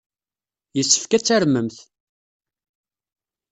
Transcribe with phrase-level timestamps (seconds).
[0.77, 1.77] Yessefk ad tarmemt!